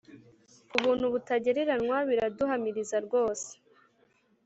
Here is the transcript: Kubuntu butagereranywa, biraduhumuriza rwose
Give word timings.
Kubuntu 0.71 1.05
butagereranywa, 1.13 1.97
biraduhumuriza 2.09 2.97
rwose 3.05 3.49